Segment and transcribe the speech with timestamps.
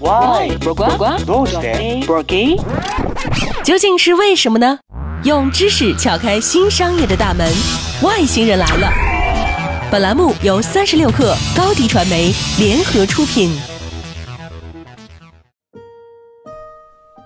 [0.00, 0.56] Why？
[0.58, 2.56] 不管どうして不给，
[3.62, 4.78] 究竟是为什么呢？
[5.24, 7.50] 用知识撬开新商业的大门，
[8.02, 8.92] 外星人来了。
[9.90, 13.56] 本栏目由三十六克高低传媒联合出品。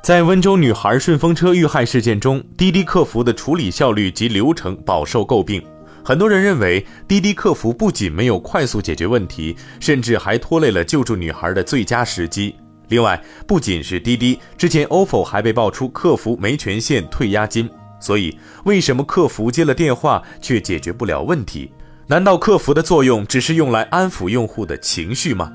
[0.02, 5.62] 在温州女孩顺风车遇害事件中，滴滴客服的处理效率及流程饱受诟病。
[6.04, 12.54] 很多人认为，滴滴客服不仅没有快速解决问题，甚至还拖累了救助女孩的最佳时机。
[12.93, 17.67] 另外，不仅是滴滴，之前 ofo 还被爆出客服没权限退押金。
[17.99, 21.71] 所以，为什么客服接了电话却解决不了问题？
[22.05, 25.51] 难道客服的作用只是用来安抚用户的情绪吗？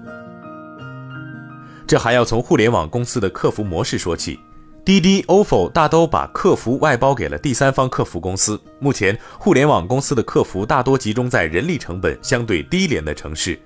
[1.87, 4.37] 这还要从互联网公司的客服模式说起。
[4.85, 8.61] 滴滴、ofo 大都把客服外包给了第三方客服公司。
[8.81, 13.57] 目前，互联网公司的客服大多集中在人力成本相对低廉的城市。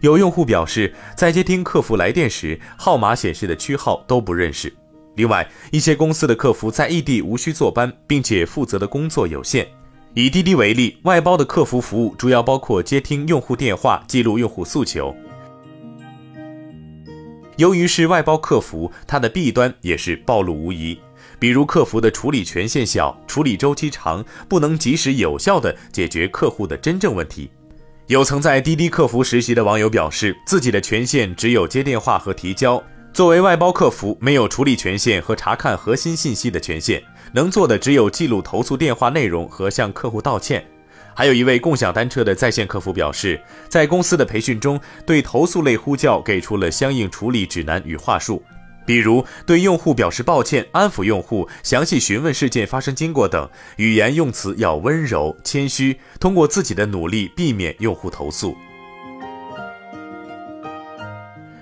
[0.00, 4.72] 有用户表示，在接听客服来电时，号码显示的区号都不认识。
[5.16, 9.66] 另外，一些公司的客服在异地无需坐班，并且负责的工作有限。
[10.14, 15.14] 以滴滴为例，外包的客服服务主要包括接听用户电话、记录用户诉求。
[17.56, 20.98] 由于是外包客服，它的弊端也是暴露无遗，
[21.38, 27.50] 比如客服的处理权限小、处理周期长，不能及时有效地解决客户的真正问题。
[28.10, 37.00] 有曾在滴滴客服实习的网友表示，自己的权限只有接电话和提交，作为外包客服，没有处理权限和查看核心信息的权限，
[37.32, 40.66] 能做的只有记录投诉电话内容和向客户道歉。
[41.14, 48.42] 还有一位共享单车的在线客服表示，在公司的培训中，对投诉类呼叫给出了相应处理指南与话术，
[48.90, 58.56] 比如对用户表示抱歉、安抚用户、详细询问事件发生经过等，语言用词要温柔谦虚，通过自己的努力避免用户投诉。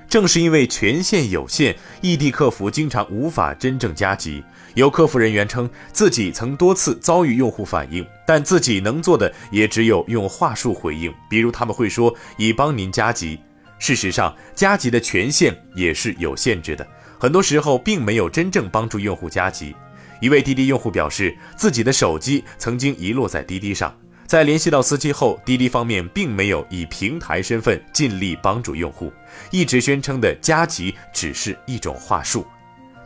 [0.09, 4.43] 正是因为权限有限，异地客服经常无法真正加急。
[4.73, 13.39] 有客服人员称，自己曾多次遭遇用户反映，但自己能做的也只有用话术回应，比如他们会说“已帮您加急”。
[13.79, 16.85] 事实上，加急的权限也是有限制的，
[17.19, 19.75] 很多时候并没有真正帮助用户加急。
[20.21, 23.95] 一位滴滴用户表示，自己的手机曾经遗落在滴滴上。
[24.27, 29.13] 在联系到司机后，滴滴方面并没有以平台身份尽力帮助用户，
[29.51, 32.47] 一直宣称的加急只是一种话术。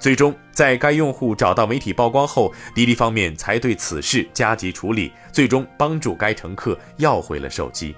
[0.00, 7.94] 最终，在该用户找到媒体曝光后，滴滴方面才对此事加急处理，最终帮助该乘客要回了手机。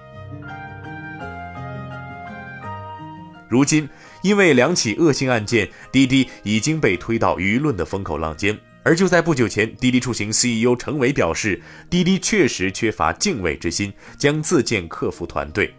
[3.47, 3.87] 如今，
[4.23, 8.57] 因为两起恶性案件，滴滴已经被推到舆论的风口浪尖。
[8.83, 15.73] 而就在不久前，滴滴出行 CEO 程伟表示，滴滴确实缺乏敬畏之心，将自建客服团队，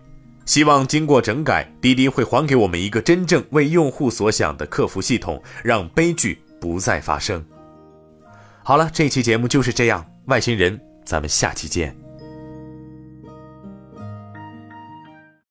[0.44, 7.44] 希望经过整改，滴滴会还给我们一个真正为用户所想的客服系统，让悲剧不再发生。
[8.64, 12.05] 好了，这期节目就是这样，外星人，咱们下期见。